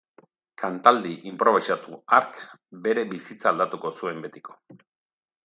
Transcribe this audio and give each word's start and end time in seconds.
Kantaldi 0.61 1.11
inprobisatu 1.31 1.99
hark 2.15 2.41
bere 2.89 3.05
bizitza 3.13 3.53
aldatuko 3.53 3.93
zuen 4.01 4.27
betiko. 4.27 4.59